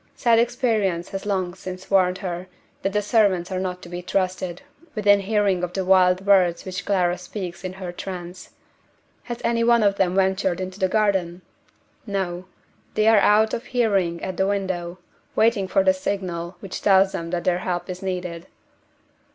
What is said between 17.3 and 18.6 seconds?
their help is needed.